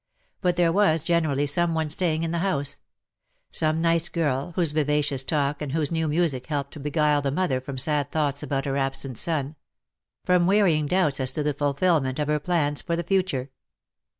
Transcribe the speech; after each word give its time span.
But 0.41 0.55
there 0.55 0.71
was 0.71 1.03
generally 1.03 1.45
some 1.45 1.75
one 1.75 1.87
staying 1.91 2.23
in 2.23 2.31
the 2.31 2.39
house— 2.39 2.79
some 3.51 3.83
nice 3.83 4.09
girl^, 4.09 4.51
whose 4.55 4.71
vivacious 4.71 5.23
talk 5.23 5.61
and 5.61 5.73
whose 5.73 5.91
new 5.91 6.07
music 6.07 6.47
helped 6.47 6.73
to 6.73 6.79
beguile 6.79 7.21
the 7.21 7.29
mother 7.29 7.61
from 7.61 7.77
sad 7.77 8.11
thoughts 8.11 8.41
about 8.41 8.65
her 8.65 8.77
absent 8.77 9.19
son— 9.19 9.57
from 10.25 10.47
wearying 10.47 10.87
doubts 10.87 11.19
as 11.19 11.33
to 11.33 11.43
the 11.43 11.53
fulfilment 11.53 12.17
of 12.17 12.29
her 12.29 12.39
plans 12.39 12.81
for 12.81 12.95
the 12.95 13.03
future. 13.03 13.51